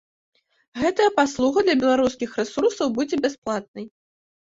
[0.83, 3.85] Гэтая паслуга для беларускіх рэсурсаў будзе бясплатнай.